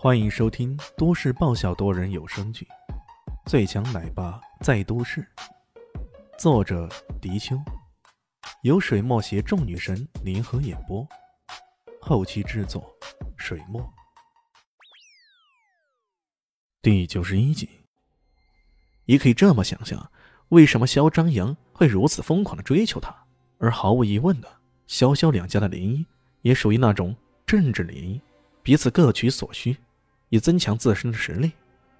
[0.00, 2.64] 欢迎收听都市爆笑多人有声剧
[3.50, 5.26] 《最强奶爸在都市》，
[6.38, 6.88] 作者：
[7.20, 7.60] 迪秋，
[8.62, 11.04] 由水墨携众女神联合演播，
[12.00, 12.88] 后期制作：
[13.36, 13.92] 水墨。
[16.80, 17.68] 第九十一集，
[19.06, 20.12] 也可以这么想象，
[20.50, 23.12] 为什么萧张扬会如此疯狂的追求她？
[23.58, 24.48] 而毫无疑问的，
[24.86, 26.06] 萧萧两家的联姻
[26.42, 28.20] 也属于那种政治联姻，
[28.62, 29.76] 彼此各取所需。
[30.28, 31.52] 以增强自身的实力，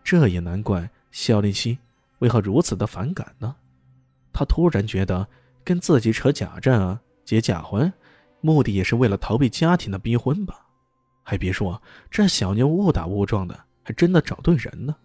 [0.04, 1.78] 这也难怪肖林希
[2.18, 3.54] 为何如此的反感呢？
[4.32, 5.26] 他突然觉得
[5.64, 7.92] 跟自己扯假证啊、结假婚，
[8.40, 10.66] 目的也是为了逃避家庭的逼婚吧？
[11.22, 14.96] 还别说，这小妞误打误撞的，还真的找对人了。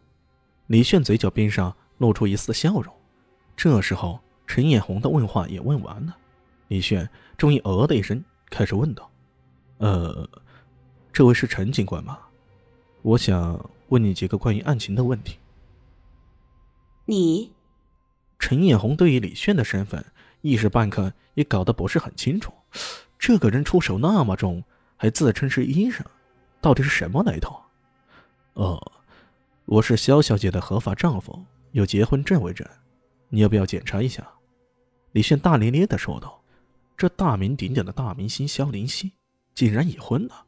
[0.67, 2.93] 李炫嘴角边上露出一丝笑容。
[3.55, 6.15] 这时候，陈艳红的问话也问完了，
[6.69, 9.09] 李炫终于呃的一声，开始问道
[9.79, 10.27] ：“呃，
[11.11, 12.17] 这位是陈警官吗？”
[13.03, 15.37] 我想问你几个关于案情的问题。
[17.03, 17.51] 你，
[18.39, 20.03] 陈艳红对于李炫的身份
[20.39, 22.53] 一时半刻也搞得不是很清楚。
[23.19, 24.63] 这个人出手那么重，
[24.95, 26.05] 还自称是医生，
[26.61, 27.61] 到底是什么来头？
[28.53, 28.91] 哦，
[29.65, 32.65] 我是肖小姐的合法丈夫，有结婚证为证，
[33.27, 34.25] 你要不要检查一下？
[35.11, 36.41] 李炫大咧咧的说道
[36.95, 39.11] ：“这大名鼎鼎的大明星肖林希，
[39.53, 40.45] 竟然已婚了，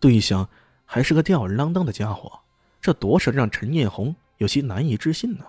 [0.00, 0.48] 对象。”
[0.84, 2.32] 还是个吊儿郎当的家伙，
[2.80, 5.44] 这多少让陈艳红有些难以置信呢。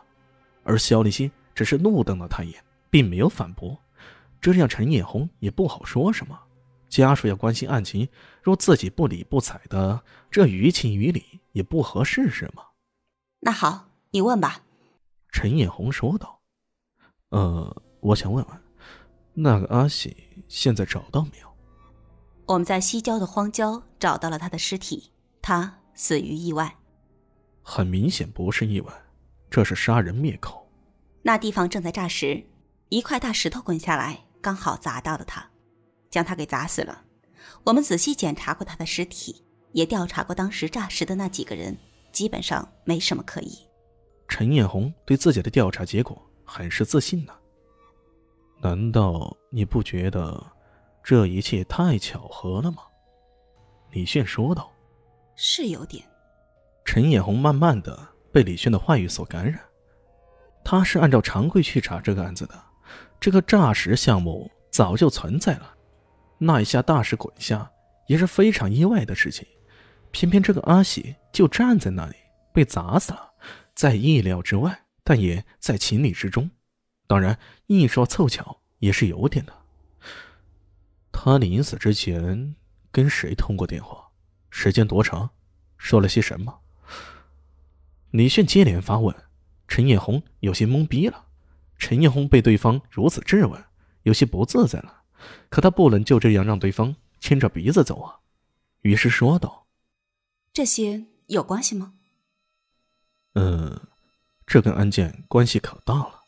[0.64, 3.78] 而肖立新只是怒瞪了他一眼，并没有反驳，
[4.40, 6.40] 这让陈艳红也不好说什么。
[6.88, 8.08] 家属要关心案情，
[8.42, 12.64] 若自己不理不睬的，这于情于理也不合适，是吗？
[13.40, 14.62] 那好，你问吧。
[15.32, 16.40] 陈艳红说道
[17.32, 18.62] ：“呃，我想问问，
[19.34, 20.16] 那个阿喜
[20.48, 21.48] 现在找到没有？
[22.46, 25.10] 我们在西郊的荒郊找到了他的尸体。”
[25.44, 26.74] 他死于意外，
[27.62, 28.94] 很明显不是意外，
[29.50, 30.66] 这是杀人灭口。
[31.22, 32.42] 那地方正在炸石，
[32.88, 35.46] 一块大石头滚下来，刚好砸到了他，
[36.10, 37.04] 将他给砸死了。
[37.66, 39.44] 我们仔细检查过他的尸体，
[39.74, 41.78] 也调查过当时炸石的那几个人，
[42.14, 43.60] 基本上没什么可疑。
[44.30, 47.34] 陈艳红对自己的调查结果很是自信呢。
[48.62, 50.42] 难道你不觉得
[51.04, 52.84] 这一切太巧合了吗？
[53.92, 54.73] 李炫说道。
[55.36, 56.04] 是有点。
[56.86, 59.60] 陈艳红慢慢的被李轩的话语所感染，
[60.64, 62.62] 他是按照常规去查这个案子的。
[63.20, 65.74] 这个诈石项目早就存在了，
[66.38, 67.72] 那一下大石滚下
[68.08, 69.48] 也是非常意外的事情。
[70.12, 72.16] 偏偏这个阿喜就站在那里
[72.54, 73.32] 被砸死了，
[73.74, 76.50] 在意料之外，但也在情理之中。
[77.08, 79.54] 当然，硬说凑巧也是有点的。
[81.12, 82.56] 他临死之前
[82.92, 84.06] 跟谁通过电话？
[84.56, 85.32] 时间多长？
[85.78, 86.60] 说了些什么？
[88.12, 89.14] 李炫接连发问，
[89.68, 91.26] 陈艳红有些懵逼了。
[91.80, 93.66] 陈艳红被对方如此质问，
[94.04, 95.02] 有些不自在了。
[95.50, 98.20] 可他不能就这样让对方牵着鼻子走啊，
[98.82, 99.66] 于是说道
[100.54, 101.96] ：“这些有关系吗
[103.34, 103.82] ？”“嗯，
[104.46, 106.22] 这跟案件关系可大了。”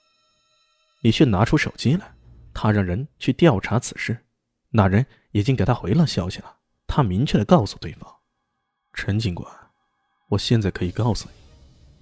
[1.02, 2.16] 李炫拿出手机来，
[2.56, 4.26] 他让人去调查此事。
[4.72, 6.58] 那人已经给他回了消息了。
[6.88, 8.15] 他明确的告诉对方。
[8.96, 9.46] 陈警官，
[10.30, 11.36] 我现在可以告诉你，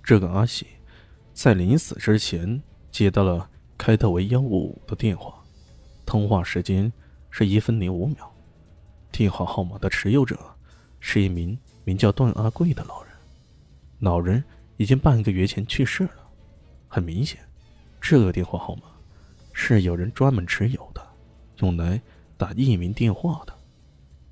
[0.03, 0.67] 这个阿喜
[1.33, 2.61] 在临死之前
[2.91, 3.49] 接到了
[3.79, 5.33] 开头为幺五五的电话，
[6.05, 6.93] 通话时间
[7.31, 8.31] 是一分零五秒，
[9.11, 10.39] 电话号码的持有者
[10.99, 13.11] 是一名名叫段阿贵的老人，
[13.99, 14.41] 老人
[14.77, 16.29] 已经半个月前去世了。
[16.87, 17.39] 很明显，
[17.99, 18.83] 这个电话号码
[19.51, 21.01] 是有人专门持有的，
[21.57, 21.99] 用来
[22.37, 23.53] 打匿名电话的。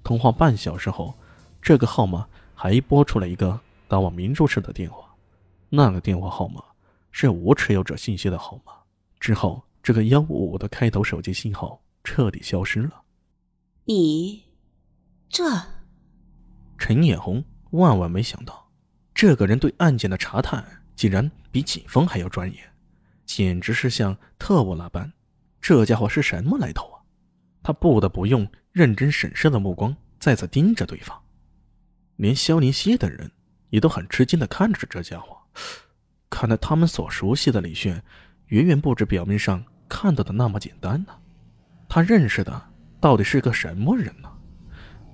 [0.04, 1.16] 通话半小时后，
[1.60, 2.28] 这个号码。
[2.62, 5.12] 还拨出了一个打往明珠市的电话，
[5.68, 6.64] 那个电话号码
[7.10, 8.72] 是无持有者信息的号码。
[9.20, 13.02] 之后，这个幺五五的开头手机信号彻底消失了。
[13.86, 14.44] 你，
[15.28, 15.44] 这……
[16.78, 18.70] 陈艳红万万没想到，
[19.12, 20.64] 这个人对案件的查探
[20.96, 22.60] 竟然比警方还要专业，
[23.26, 25.12] 简直是像特务那般。
[25.60, 27.02] 这家伙是什么来头啊？
[27.64, 31.20] 他不得不用认真审视的目光再次盯着对方。
[32.22, 33.32] 连萧林希等人
[33.72, 35.36] 也都很吃惊的看着这家伙，
[36.30, 38.04] 看来他们所熟悉的李炫，
[38.50, 41.16] 远远不止表面上看到的那么简单呢。
[41.90, 42.70] 他认识的
[43.00, 44.32] 到底是个什么人呢？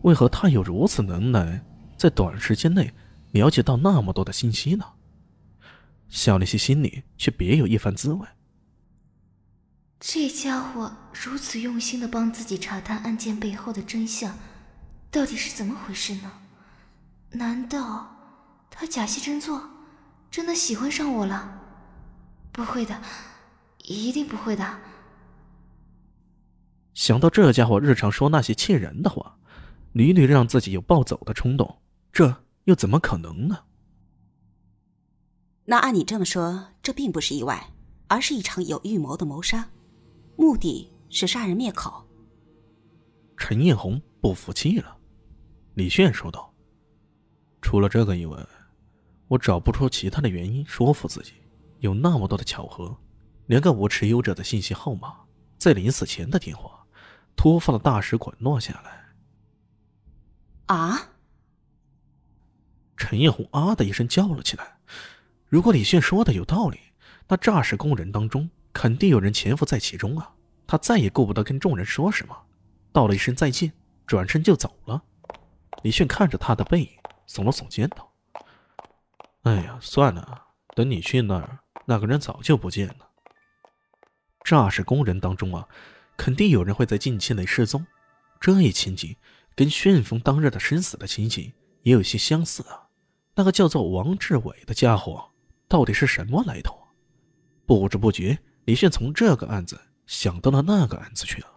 [0.02, 1.64] 为何他有如此能耐，
[1.96, 2.94] 在短时间内
[3.32, 4.84] 了解到那么多的信息呢？
[6.10, 8.28] 萧林希心里却别有一番滋味。
[9.98, 14.38] 这家伙如此用心的帮自己查探案件背后的真相，
[15.10, 16.30] 到底是怎么回事呢？
[17.32, 18.08] 难道
[18.70, 19.62] 他假戏真做，
[20.32, 21.62] 真的喜欢上我了？
[22.52, 23.00] 不会的，
[23.84, 24.80] 一定不会的。
[26.94, 29.38] 想到这家伙日常说那些气人的话，
[29.94, 31.82] 屡屡让自己有暴走的冲动，
[32.12, 33.60] 这又怎么可能呢？
[35.66, 37.72] 那按你这么说，这并不是意外，
[38.08, 39.70] 而是一场有预谋的谋杀，
[40.36, 42.04] 目的是杀人灭口。
[43.36, 44.98] 陈艳红不服气了，
[45.76, 46.52] 李炫说道
[47.68, 48.38] ：“除了这个以外，
[49.28, 51.34] 我找不出其他的原因说服自己。
[51.80, 52.98] 有那么多的巧合，
[53.48, 55.14] 连个无持有者的信息号码，
[55.58, 56.86] 在临死前的电话，
[57.36, 59.14] 突发的大使馆落下来。”
[60.74, 61.10] 啊！
[62.96, 64.78] 陈艳红啊的一声叫了起来。
[65.50, 66.80] 如果李炫说的有道理，
[67.28, 70.34] 那诈尸工人当中肯定有人潜伏在其中啊！
[70.66, 72.34] 他再也顾不得跟众人说什么。
[72.94, 73.74] 道了一声再见，
[74.06, 75.04] 转身就走了。
[75.84, 76.90] 李炫看着他的背影，
[77.28, 78.12] 耸了耸肩道
[79.44, 80.46] ：“哎呀，算了，
[80.76, 83.10] 等你去那儿，那个人早就不见了。
[84.44, 85.68] 诈尸工人当中啊，
[86.16, 87.86] 肯定有人会在近期内失踪。
[88.40, 89.16] 这一情景
[89.56, 91.52] 跟旋风当日的生死的情景
[91.82, 92.88] 也有些相似啊。
[93.36, 95.32] 那个叫做王志伟的家伙，
[95.68, 96.78] 到底是什么来头？
[97.66, 101.48] 不知不觉，李炫从这个案子想到了那个案子去了。”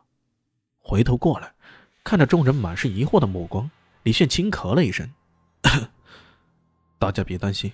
[0.83, 1.55] 回头过来，
[2.03, 3.71] 看着众人满是疑惑的目光，
[4.03, 5.09] 李炫轻咳了一声
[6.99, 7.73] ：“大家别担心，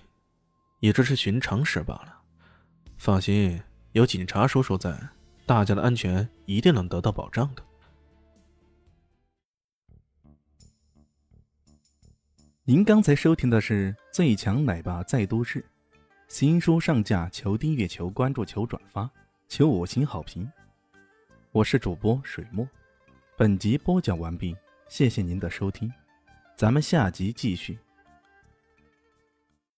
[0.81, 2.23] 也只是寻常事罢了。
[2.97, 3.61] 放心，
[3.93, 4.99] 有警察叔叔在，
[5.45, 7.63] 大家的安全一定能得到保障的。”
[12.69, 15.61] 您刚才收听的是《最强奶爸在都市》，
[16.27, 19.09] 新书上架，求订阅，求关注，求转发，
[19.49, 20.51] 求五星好评。
[21.53, 22.69] 我是主播水墨。
[23.37, 24.57] 本集播讲完毕，
[24.89, 25.93] 谢谢您的收听，
[26.57, 27.86] 咱们下集继续。